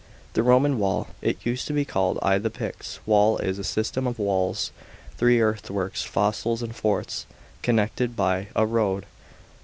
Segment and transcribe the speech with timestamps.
[0.33, 4.07] The Roman wall— it used to be called I the Picts' wall— is a system
[4.07, 4.71] of walls,
[5.19, 7.27] •3 earthworks, fosses, and forts,
[7.61, 9.05] connected tby a road.